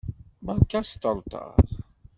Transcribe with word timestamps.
Berka 0.45 0.77
asṭerṭer! 0.81 1.65